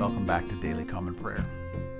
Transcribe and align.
Welcome 0.00 0.26
back 0.26 0.48
to 0.48 0.54
Daily 0.56 0.84
Common 0.84 1.14
Prayer. 1.14 1.44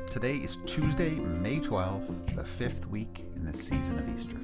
Today 0.07 0.37
is 0.37 0.57
Tuesday, 0.67 1.15
May 1.15 1.59
12th, 1.59 2.35
the 2.35 2.45
fifth 2.45 2.87
week 2.87 3.25
in 3.37 3.45
the 3.45 3.57
season 3.57 3.99
of 3.99 4.09
Easter. 4.09 4.37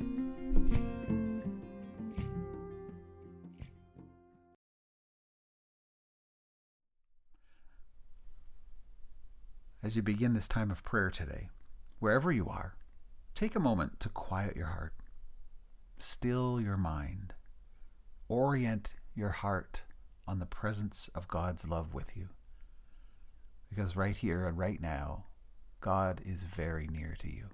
As 9.83 9.97
you 9.97 10.03
begin 10.03 10.35
this 10.35 10.49
time 10.49 10.71
of 10.71 10.83
prayer 10.83 11.11
today, 11.11 11.49
wherever 11.99 12.31
you 12.31 12.47
are, 12.49 12.77
take 13.35 13.55
a 13.55 13.61
moment 13.61 14.01
to 14.01 14.09
quiet 14.09 14.57
your 14.57 14.67
heart, 14.67 14.95
still 15.99 16.61
your 16.61 16.77
mind, 16.77 17.35
orient 18.29 18.95
your 19.15 19.31
heart 19.31 19.83
on 20.27 20.39
the 20.39 20.47
presence 20.47 21.09
of 21.15 21.29
God's 21.29 21.67
love 21.67 21.95
with 21.95 22.17
you. 22.17 22.31
Because 23.69 23.97
right 23.97 24.17
here 24.17 24.47
and 24.47 24.59
right 24.59 24.81
now, 24.81 25.27
God 25.81 26.21
is 26.25 26.45
very 26.45 26.87
near 26.87 27.15
to 27.21 27.33
you. 27.33 27.51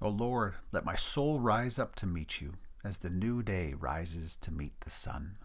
O 0.00 0.08
Lord, 0.10 0.56
let 0.72 0.84
my 0.84 0.94
soul 0.94 1.40
rise 1.40 1.78
up 1.78 1.94
to 1.96 2.06
meet 2.06 2.40
you 2.40 2.54
as 2.84 2.98
the 2.98 3.08
new 3.08 3.42
day 3.42 3.74
rises 3.78 4.36
to 4.36 4.52
meet 4.52 4.78
the 4.80 4.90
sun. 4.90 5.38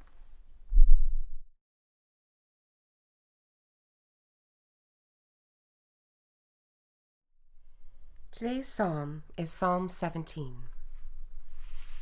Today's 8.31 8.67
psalm 8.67 9.23
is 9.38 9.52
Psalm 9.52 9.88
17. 9.88 10.63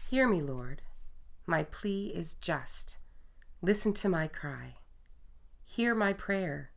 Hear 0.10 0.28
me, 0.28 0.42
Lord. 0.42 0.82
My 1.46 1.64
plea 1.64 2.08
is 2.16 2.34
just. 2.34 2.98
Listen 3.62 3.94
to 3.94 4.10
my 4.10 4.28
cry. 4.28 4.76
Hear 5.64 5.94
my 5.94 6.14
prayer. 6.14 6.72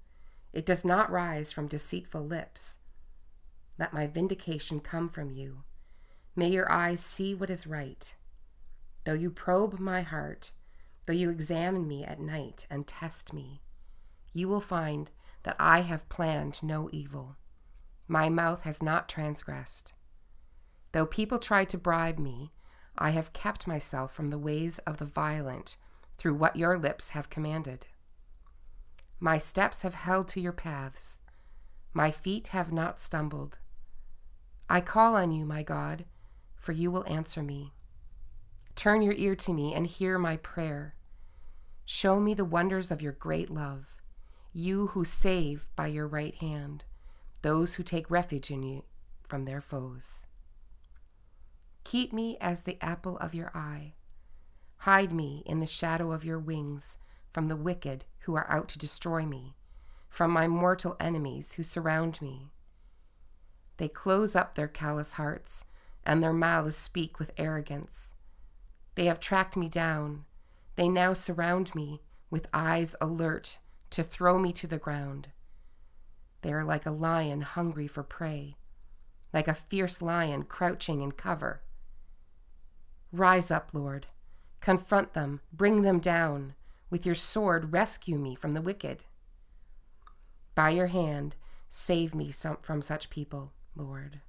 It 0.52 0.66
does 0.66 0.84
not 0.84 1.10
rise 1.10 1.50
from 1.50 1.66
deceitful 1.66 2.26
lips. 2.26 2.78
Let 3.78 3.92
my 3.92 4.06
vindication 4.06 4.80
come 4.80 5.08
from 5.08 5.30
you. 5.30 5.64
May 6.36 6.48
your 6.48 6.70
eyes 6.70 7.00
see 7.00 7.34
what 7.34 7.50
is 7.50 7.66
right. 7.66 8.14
Though 9.04 9.14
you 9.14 9.30
probe 9.30 9.78
my 9.78 10.02
heart, 10.02 10.52
though 11.06 11.12
you 11.12 11.30
examine 11.30 11.88
me 11.88 12.04
at 12.04 12.20
night 12.20 12.66
and 12.70 12.86
test 12.86 13.32
me, 13.32 13.62
you 14.32 14.48
will 14.48 14.60
find 14.60 15.10
that 15.42 15.56
I 15.58 15.80
have 15.80 16.08
planned 16.08 16.62
no 16.62 16.88
evil. 16.92 17.36
My 18.06 18.28
mouth 18.28 18.62
has 18.62 18.82
not 18.82 19.08
transgressed. 19.08 19.92
Though 20.92 21.06
people 21.06 21.38
try 21.38 21.64
to 21.64 21.78
bribe 21.78 22.18
me, 22.18 22.52
I 22.96 23.10
have 23.10 23.32
kept 23.32 23.66
myself 23.66 24.14
from 24.14 24.28
the 24.28 24.38
ways 24.38 24.78
of 24.80 24.98
the 24.98 25.06
violent 25.06 25.76
through 26.18 26.34
what 26.34 26.56
your 26.56 26.78
lips 26.78 27.10
have 27.10 27.30
commanded. 27.30 27.86
My 29.18 29.38
steps 29.38 29.82
have 29.82 29.94
held 29.94 30.28
to 30.28 30.40
your 30.40 30.52
paths. 30.52 31.18
My 31.94 32.10
feet 32.10 32.48
have 32.48 32.72
not 32.72 33.00
stumbled. 33.00 33.58
I 34.72 34.80
call 34.80 35.16
on 35.16 35.32
you, 35.32 35.44
my 35.44 35.62
God, 35.62 36.06
for 36.56 36.72
you 36.72 36.90
will 36.90 37.04
answer 37.06 37.42
me. 37.42 37.74
Turn 38.74 39.02
your 39.02 39.12
ear 39.12 39.36
to 39.36 39.52
me 39.52 39.74
and 39.74 39.86
hear 39.86 40.18
my 40.18 40.38
prayer. 40.38 40.94
Show 41.84 42.18
me 42.18 42.32
the 42.32 42.46
wonders 42.46 42.90
of 42.90 43.02
your 43.02 43.12
great 43.12 43.50
love, 43.50 44.00
you 44.54 44.86
who 44.86 45.04
save 45.04 45.68
by 45.76 45.88
your 45.88 46.08
right 46.08 46.34
hand 46.36 46.84
those 47.42 47.74
who 47.74 47.82
take 47.82 48.10
refuge 48.10 48.50
in 48.50 48.62
you 48.62 48.84
from 49.28 49.44
their 49.44 49.60
foes. 49.60 50.24
Keep 51.84 52.14
me 52.14 52.38
as 52.40 52.62
the 52.62 52.78
apple 52.80 53.18
of 53.18 53.34
your 53.34 53.50
eye. 53.54 53.92
Hide 54.78 55.12
me 55.12 55.42
in 55.44 55.60
the 55.60 55.66
shadow 55.66 56.12
of 56.12 56.24
your 56.24 56.38
wings 56.38 56.96
from 57.30 57.48
the 57.48 57.56
wicked 57.56 58.06
who 58.20 58.34
are 58.36 58.50
out 58.50 58.70
to 58.70 58.78
destroy 58.78 59.26
me, 59.26 59.54
from 60.08 60.30
my 60.30 60.48
mortal 60.48 60.96
enemies 60.98 61.54
who 61.54 61.62
surround 61.62 62.22
me. 62.22 62.52
They 63.76 63.88
close 63.88 64.36
up 64.36 64.54
their 64.54 64.68
callous 64.68 65.12
hearts, 65.12 65.64
and 66.04 66.22
their 66.22 66.32
mouths 66.32 66.76
speak 66.76 67.18
with 67.18 67.32
arrogance. 67.36 68.14
They 68.94 69.06
have 69.06 69.20
tracked 69.20 69.56
me 69.56 69.68
down. 69.68 70.24
They 70.76 70.88
now 70.88 71.12
surround 71.12 71.74
me 71.74 72.02
with 72.30 72.48
eyes 72.52 72.94
alert 73.00 73.58
to 73.90 74.02
throw 74.02 74.38
me 74.38 74.52
to 74.52 74.66
the 74.66 74.78
ground. 74.78 75.28
They 76.42 76.52
are 76.52 76.64
like 76.64 76.86
a 76.86 76.90
lion 76.90 77.42
hungry 77.42 77.86
for 77.86 78.02
prey, 78.02 78.56
like 79.32 79.48
a 79.48 79.54
fierce 79.54 80.02
lion 80.02 80.44
crouching 80.44 81.00
in 81.00 81.12
cover. 81.12 81.62
Rise 83.12 83.50
up, 83.50 83.70
Lord. 83.72 84.06
Confront 84.60 85.12
them, 85.12 85.40
bring 85.52 85.82
them 85.82 85.98
down. 85.98 86.54
With 86.90 87.06
your 87.06 87.14
sword, 87.14 87.72
rescue 87.72 88.18
me 88.18 88.34
from 88.34 88.52
the 88.52 88.62
wicked. 88.62 89.04
By 90.54 90.70
your 90.70 90.88
hand, 90.88 91.36
save 91.68 92.14
me 92.14 92.32
from 92.62 92.82
such 92.82 93.10
people. 93.10 93.52
Lord, 93.74 94.20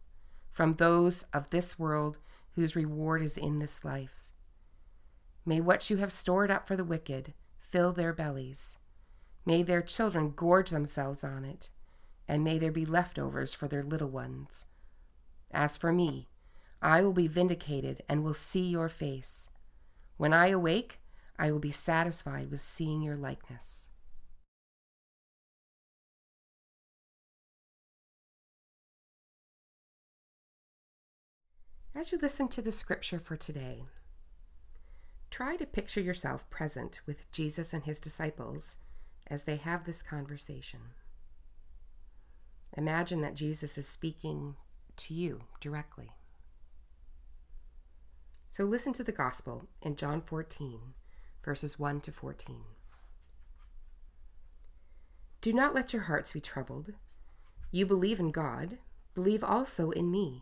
from 0.52 0.74
those 0.74 1.24
of 1.34 1.50
this 1.50 1.78
world 1.78 2.20
whose 2.56 2.76
reward 2.76 3.22
is 3.22 3.38
in 3.38 3.59
this 3.59 3.84
life. 3.84 4.30
May 5.46 5.59
what 5.59 5.90
you 5.90 5.98
have 5.98 6.12
stored 6.12 6.50
up 6.50 6.68
for 6.68 6.76
the 6.76 6.86
wicked 6.86 7.34
fill 7.59 7.92
their 7.92 8.14
bellies. 8.14 8.78
May 9.46 9.64
their 9.64 9.81
children 9.81 10.34
gorge 10.36 10.70
themselves 10.70 11.24
on 11.24 11.44
it, 11.44 11.70
and 12.28 12.44
may 12.44 12.58
there 12.58 12.72
be 12.72 12.86
leftovers 12.86 13.54
for 13.54 13.68
their 13.68 13.84
little 13.84 14.09
ones. 14.09 14.68
As 15.52 15.78
for 15.78 15.92
me, 15.92 16.30
I 16.81 17.02
will 17.02 17.14
be 17.14 17.28
vindicated 17.28 18.02
and 18.08 18.24
will 18.24 18.34
see 18.34 18.70
your 18.70 18.90
face. 18.90 19.50
When 20.18 20.34
I 20.34 20.48
awake, 20.48 21.00
I 21.38 21.52
will 21.52 21.60
be 21.60 21.72
satisfied 21.72 22.52
with 22.52 22.62
seeing 22.62 23.02
your 23.02 23.16
likeness. 23.16 23.90
As 31.96 32.12
you 32.12 32.18
listen 32.20 32.48
to 32.48 32.62
the 32.62 32.72
scripture 32.72 33.20
for 33.20 33.38
today, 33.38 33.84
try 35.30 35.56
to 35.58 35.66
picture 35.66 36.02
yourself 36.02 36.50
present 36.50 37.02
with 37.06 37.31
Jesus 37.31 37.72
and 37.72 37.84
his 37.84 38.00
disciples 38.00 38.78
as 39.28 39.44
they 39.44 39.58
have 39.58 39.84
this 39.84 40.02
conversation. 40.02 40.80
Imagine 42.76 43.22
that 43.22 43.36
Jesus 43.36 43.78
is 43.78 43.88
speaking 43.88 44.56
to 44.98 45.14
you 45.14 45.42
directly. 45.59 46.09
So 48.50 48.64
listen 48.64 48.94
to 48.94 49.04
the 49.04 49.12
gospel 49.12 49.68
in 49.84 49.96
John 49.96 50.22
14, 50.22 50.80
verses 51.44 51.78
1 51.78 52.02
to 52.02 52.12
14. 52.12 52.56
Do 55.42 55.54
not 55.54 55.75
let 55.75 55.94
your 55.94 56.04
hearts 56.04 56.34
be 56.34 56.42
troubled. 56.42 56.96
You 57.72 57.86
believe 57.86 58.19
in 58.19 58.31
God, 58.31 58.80
believe 59.13 59.44
also 59.44 59.92
in 59.92 60.10
me. 60.10 60.42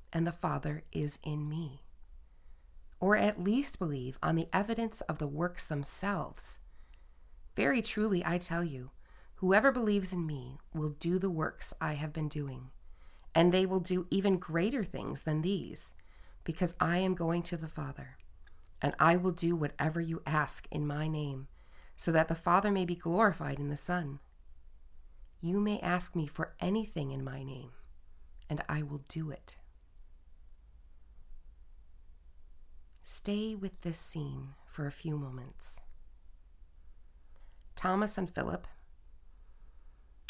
and 0.13 0.25
the 0.25 0.31
Father 0.31 0.83
is 0.91 1.19
in 1.23 1.47
me. 1.47 1.83
Or 2.99 3.15
at 3.15 3.41
least 3.41 3.79
believe 3.79 4.19
on 4.21 4.35
the 4.35 4.49
evidence 4.53 5.01
of 5.01 5.17
the 5.17 5.27
works 5.27 5.67
themselves. 5.67 6.59
Very 7.55 7.81
truly, 7.81 8.23
I 8.25 8.37
tell 8.37 8.63
you, 8.63 8.91
Whoever 9.41 9.71
believes 9.71 10.13
in 10.13 10.27
me 10.27 10.59
will 10.71 10.91
do 10.99 11.17
the 11.17 11.31
works 11.31 11.73
I 11.81 11.93
have 11.93 12.13
been 12.13 12.29
doing, 12.29 12.69
and 13.33 13.51
they 13.51 13.65
will 13.65 13.79
do 13.79 14.05
even 14.11 14.37
greater 14.37 14.83
things 14.83 15.21
than 15.21 15.41
these, 15.41 15.95
because 16.43 16.75
I 16.79 16.99
am 16.99 17.15
going 17.15 17.41
to 17.43 17.57
the 17.57 17.67
Father. 17.67 18.17
And 18.83 18.93
I 18.99 19.15
will 19.17 19.31
do 19.31 19.55
whatever 19.55 19.99
you 19.99 20.21
ask 20.27 20.67
in 20.69 20.85
my 20.85 21.07
name, 21.07 21.47
so 21.95 22.11
that 22.11 22.27
the 22.27 22.35
Father 22.35 22.69
may 22.69 22.85
be 22.85 22.93
glorified 22.93 23.57
in 23.57 23.65
the 23.65 23.77
Son. 23.77 24.19
You 25.41 25.59
may 25.59 25.79
ask 25.79 26.15
me 26.15 26.27
for 26.27 26.53
anything 26.59 27.09
in 27.09 27.23
my 27.23 27.41
name, 27.41 27.71
and 28.47 28.61
I 28.69 28.83
will 28.83 29.01
do 29.07 29.31
it. 29.31 29.57
Stay 33.03 33.55
with 33.55 33.81
this 33.81 33.97
scene 33.97 34.49
for 34.67 34.85
a 34.85 34.91
few 34.91 35.17
moments. 35.17 35.81
Thomas 37.75 38.17
and 38.17 38.29
Philip 38.29 38.67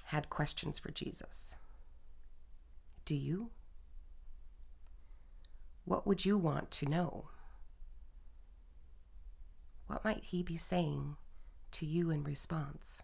had 0.05 0.29
questions 0.29 0.79
for 0.79 0.89
Jesus. 0.89 1.55
Do 3.03 3.15
you? 3.15 3.49
What 5.83 6.07
would 6.07 6.25
you 6.25 6.37
want 6.37 6.71
to 6.71 6.85
know? 6.85 7.29
What 9.87 10.05
might 10.05 10.23
he 10.23 10.41
be 10.41 10.57
saying 10.57 11.17
to 11.71 11.85
you 11.85 12.09
in 12.09 12.23
response? 12.23 13.03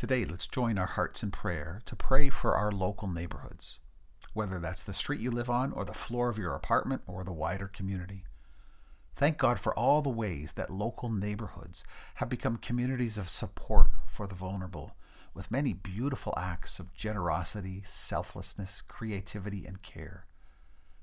Today, 0.00 0.24
let's 0.24 0.46
join 0.46 0.78
our 0.78 0.86
hearts 0.86 1.22
in 1.22 1.30
prayer 1.30 1.82
to 1.84 1.94
pray 1.94 2.30
for 2.30 2.56
our 2.56 2.72
local 2.72 3.06
neighborhoods, 3.06 3.80
whether 4.32 4.58
that's 4.58 4.82
the 4.82 4.94
street 4.94 5.20
you 5.20 5.30
live 5.30 5.50
on, 5.50 5.72
or 5.72 5.84
the 5.84 5.92
floor 5.92 6.30
of 6.30 6.38
your 6.38 6.54
apartment, 6.54 7.02
or 7.06 7.22
the 7.22 7.34
wider 7.34 7.68
community. 7.68 8.24
Thank 9.14 9.36
God 9.36 9.60
for 9.60 9.78
all 9.78 10.00
the 10.00 10.08
ways 10.08 10.54
that 10.54 10.70
local 10.70 11.10
neighborhoods 11.10 11.84
have 12.14 12.30
become 12.30 12.56
communities 12.56 13.18
of 13.18 13.28
support 13.28 13.88
for 14.06 14.26
the 14.26 14.34
vulnerable, 14.34 14.96
with 15.34 15.50
many 15.50 15.74
beautiful 15.74 16.32
acts 16.34 16.78
of 16.78 16.94
generosity, 16.94 17.82
selflessness, 17.84 18.80
creativity, 18.80 19.66
and 19.66 19.82
care. 19.82 20.24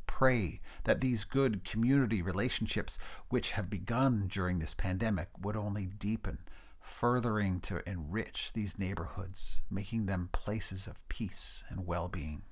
Pray 0.07 0.59
that 0.85 1.01
these 1.01 1.23
good 1.23 1.63
community 1.63 2.23
relationships, 2.23 2.97
which 3.29 3.51
have 3.51 3.69
begun 3.69 4.25
during 4.27 4.57
this 4.57 4.73
pandemic, 4.73 5.27
would 5.39 5.55
only 5.55 5.85
deepen 5.85 6.39
furthering 6.87 7.59
to 7.59 7.87
enrich 7.87 8.53
these 8.53 8.79
neighborhoods, 8.79 9.61
making 9.69 10.05
them 10.05 10.29
places 10.31 10.87
of 10.87 11.07
peace 11.09 11.63
and 11.69 11.85
well 11.85 12.07
being. 12.07 12.43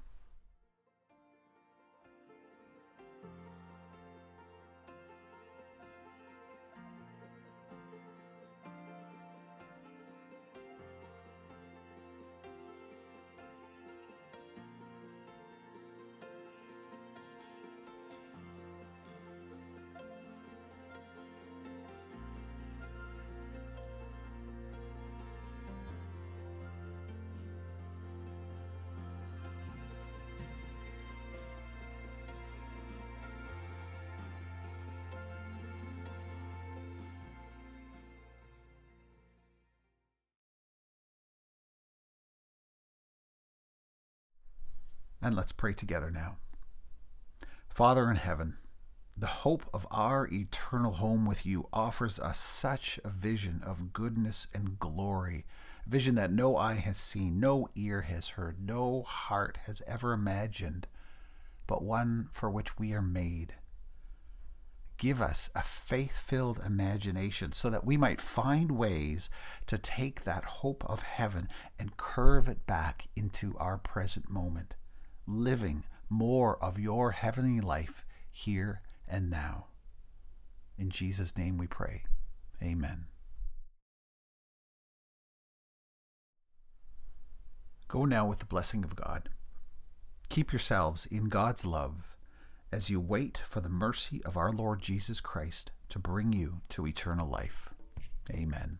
And 45.25 45.35
let's 45.35 45.51
pray 45.51 45.73
together 45.73 46.11
now. 46.11 46.37
Father 47.67 48.11
in 48.11 48.15
heaven, 48.15 48.57
the 49.17 49.25
hope 49.25 49.63
of 49.73 49.87
our 49.89 50.29
eternal 50.31 50.91
home 50.91 51.25
with 51.25 51.47
you 51.47 51.67
offers 51.73 52.19
us 52.19 52.37
such 52.37 52.99
a 53.03 53.09
vision 53.09 53.59
of 53.65 53.91
goodness 53.91 54.45
and 54.53 54.77
glory, 54.77 55.45
a 55.83 55.89
vision 55.89 56.13
that 56.13 56.31
no 56.31 56.55
eye 56.55 56.75
has 56.75 56.97
seen, 56.97 57.39
no 57.39 57.67
ear 57.73 58.01
has 58.01 58.29
heard, 58.29 58.63
no 58.63 59.01
heart 59.01 59.57
has 59.65 59.81
ever 59.87 60.13
imagined, 60.13 60.85
but 61.65 61.83
one 61.83 62.29
for 62.31 62.51
which 62.51 62.77
we 62.77 62.94
are 62.94 63.01
made. 63.01 63.55
Give 64.97 65.23
us 65.23 65.49
a 65.55 65.63
faith 65.63 66.15
filled 66.15 66.61
imagination 66.63 67.51
so 67.51 67.71
that 67.71 67.83
we 67.83 67.97
might 67.97 68.21
find 68.21 68.73
ways 68.73 69.31
to 69.65 69.79
take 69.79 70.23
that 70.23 70.45
hope 70.45 70.85
of 70.85 71.01
heaven 71.01 71.49
and 71.79 71.97
curve 71.97 72.47
it 72.47 72.67
back 72.67 73.07
into 73.15 73.55
our 73.57 73.79
present 73.79 74.29
moment 74.29 74.75
living 75.27 75.83
more 76.09 76.57
of 76.63 76.79
your 76.79 77.11
heavenly 77.11 77.61
life 77.61 78.05
here 78.31 78.81
and 79.07 79.29
now. 79.29 79.67
In 80.77 80.89
Jesus' 80.89 81.37
name 81.37 81.57
we 81.57 81.67
pray. 81.67 82.03
Amen. 82.61 83.05
Go 87.87 88.05
now 88.05 88.27
with 88.27 88.39
the 88.39 88.45
blessing 88.45 88.83
of 88.83 88.95
God. 88.95 89.29
Keep 90.29 90.51
yourselves 90.51 91.05
in 91.05 91.29
God's 91.29 91.65
love 91.65 92.17
as 92.71 92.89
you 92.89 92.99
wait 92.99 93.37
for 93.37 93.61
the 93.61 93.69
mercy 93.69 94.21
of 94.25 94.35
our 94.35 94.51
Lord 94.51 94.81
Jesus 94.81 95.21
Christ 95.21 95.71
to 95.89 95.99
bring 95.99 96.33
you 96.33 96.61
to 96.69 96.87
eternal 96.87 97.29
life. 97.29 97.73
Amen. 98.31 98.79